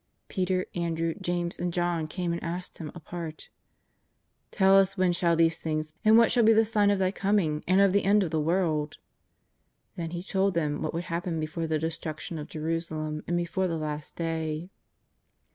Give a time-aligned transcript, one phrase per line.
[0.29, 3.49] Peter, Andrew, James, and John came and asked Him apart:
[4.47, 7.11] ^' Tell us when shall these things be, and what shall be the sign of Thy
[7.11, 9.01] coming and of the end of the world V
[10.01, 13.77] Then He told them what would happen before the destruction of Jerusalem and before the
[13.77, 14.71] Last Day.